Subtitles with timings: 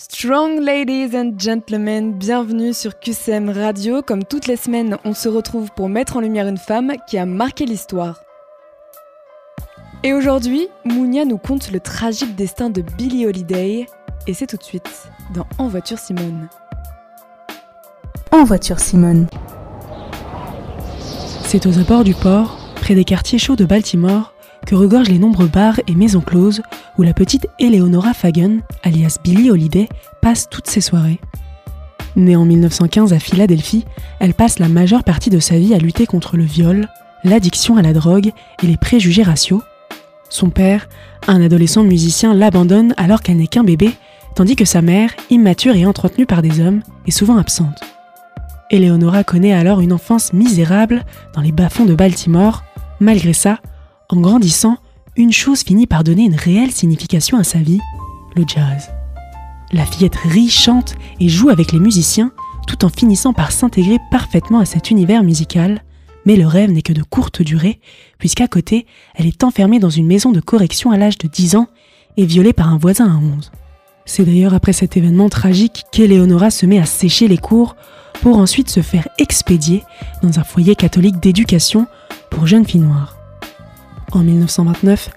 [0.00, 4.00] Strong ladies and gentlemen, bienvenue sur QCM Radio.
[4.00, 7.26] Comme toutes les semaines, on se retrouve pour mettre en lumière une femme qui a
[7.26, 8.22] marqué l'histoire.
[10.04, 13.86] Et aujourd'hui, Mounia nous conte le tragique destin de Billie Holiday,
[14.28, 16.48] et c'est tout de suite dans En voiture Simone.
[18.30, 19.26] En voiture Simone.
[21.42, 24.32] C'est aux abords du port, près des quartiers chauds de Baltimore,
[24.68, 26.60] que regorgent les nombreux bars et maisons closes
[26.98, 29.88] où la petite Eleonora Fagan, alias Billie Holiday,
[30.20, 31.20] passe toutes ses soirées.
[32.16, 33.86] Née en 1915 à Philadelphie,
[34.20, 36.86] elle passe la majeure partie de sa vie à lutter contre le viol,
[37.24, 38.30] l'addiction à la drogue
[38.62, 39.62] et les préjugés raciaux.
[40.28, 40.90] Son père,
[41.28, 43.92] un adolescent musicien, l'abandonne alors qu'elle n'est qu'un bébé,
[44.34, 47.80] tandis que sa mère, immature et entretenue par des hommes, est souvent absente.
[48.70, 52.64] Eleonora connaît alors une enfance misérable dans les bas-fonds de Baltimore.
[53.00, 53.60] Malgré ça,
[54.10, 54.78] en grandissant,
[55.16, 57.80] une chose finit par donner une réelle signification à sa vie,
[58.36, 58.90] le jazz.
[59.72, 62.32] La fillette rit, chante et joue avec les musiciens,
[62.66, 65.82] tout en finissant par s'intégrer parfaitement à cet univers musical,
[66.24, 67.80] mais le rêve n'est que de courte durée,
[68.18, 71.68] puisqu'à côté, elle est enfermée dans une maison de correction à l'âge de 10 ans
[72.16, 73.50] et violée par un voisin à 11.
[74.06, 77.76] C'est d'ailleurs après cet événement tragique qu'Eleonora se met à sécher les cours
[78.22, 79.82] pour ensuite se faire expédier
[80.22, 81.86] dans un foyer catholique d'éducation
[82.30, 83.17] pour jeunes filles noires.
[84.12, 85.10] En 1929,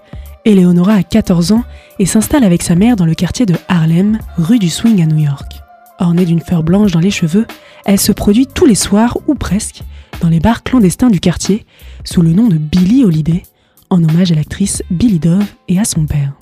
[0.44, 1.64] Eleonora a 14 ans
[1.98, 5.18] et s'installe avec sa mère dans le quartier de Harlem, rue du Swing à New
[5.18, 5.60] York.
[5.98, 7.46] Ornée d'une fleur blanche dans les cheveux,
[7.86, 9.82] elle se produit tous les soirs, ou presque,
[10.20, 11.64] dans les bars clandestins du quartier,
[12.04, 13.42] sous le nom de Billie Holiday,
[13.88, 16.32] en hommage à l'actrice Billie Dove et à son père.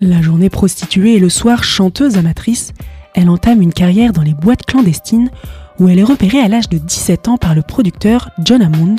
[0.00, 2.72] La journée prostituée et le soir chanteuse amatrice,
[3.14, 5.30] elle entame une carrière dans les boîtes clandestines
[5.78, 8.96] où elle est repérée à l'âge de 17 ans par le producteur John Hammond,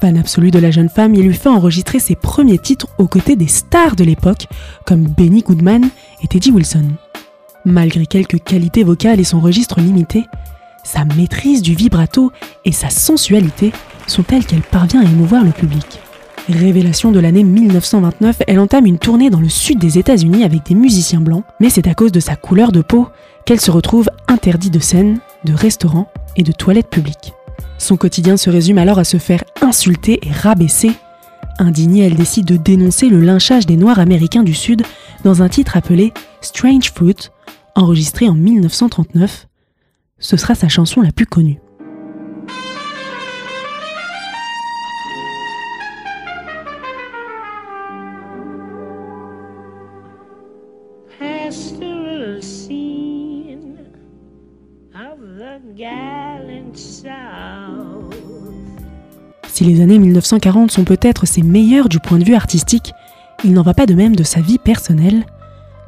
[0.00, 3.36] Fan absolu de la jeune femme, il lui fait enregistrer ses premiers titres aux côtés
[3.36, 4.46] des stars de l'époque,
[4.86, 5.90] comme Benny Goodman
[6.22, 6.84] et Teddy Wilson.
[7.66, 10.24] Malgré quelques qualités vocales et son registre limité,
[10.84, 12.32] sa maîtrise du vibrato
[12.64, 13.72] et sa sensualité
[14.06, 16.00] sont telles qu'elle parvient à émouvoir le public.
[16.48, 20.74] Révélation de l'année 1929, elle entame une tournée dans le sud des États-Unis avec des
[20.74, 23.06] musiciens blancs, mais c'est à cause de sa couleur de peau
[23.44, 27.34] qu'elle se retrouve interdite de scène, de restaurants et de toilettes publiques.
[27.80, 30.90] Son quotidien se résume alors à se faire insulter et rabaisser.
[31.60, 34.82] Indignée, elle décide de dénoncer le lynchage des Noirs américains du Sud
[35.22, 37.30] dans un titre appelé Strange Fruit,
[37.76, 39.46] enregistré en 1939.
[40.18, 41.60] Ce sera sa chanson la plus connue.
[59.52, 62.94] Si les années 1940 sont peut-être ses meilleures du point de vue artistique,
[63.44, 65.26] il n'en va pas de même de sa vie personnelle.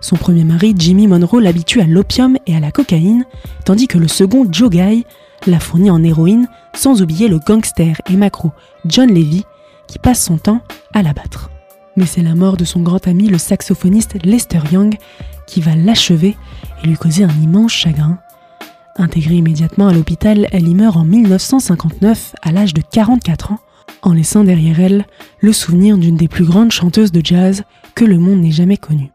[0.01, 3.25] Son premier mari, Jimmy Monroe, l'habitue à l'opium et à la cocaïne,
[3.65, 5.07] tandis que le second, Joe Guy,
[5.47, 8.51] l'a fourni en héroïne, sans oublier le gangster et macro
[8.85, 9.45] John Levy,
[9.87, 10.61] qui passe son temps
[10.93, 11.51] à l'abattre.
[11.97, 14.97] Mais c'est la mort de son grand ami, le saxophoniste Lester Young,
[15.47, 16.37] qui va l'achever
[16.83, 18.19] et lui causer un immense chagrin.
[18.97, 23.59] Intégrée immédiatement à l'hôpital, elle y meurt en 1959 à l'âge de 44 ans,
[24.03, 25.07] en laissant derrière elle
[25.41, 27.65] le souvenir d'une des plus grandes chanteuses de jazz
[27.95, 29.11] que le monde n'ait jamais connue.